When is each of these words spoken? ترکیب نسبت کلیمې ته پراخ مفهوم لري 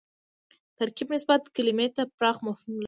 ترکیب 0.77 1.07
نسبت 1.15 1.41
کلیمې 1.55 1.87
ته 1.95 2.01
پراخ 2.17 2.37
مفهوم 2.45 2.73
لري 2.75 2.79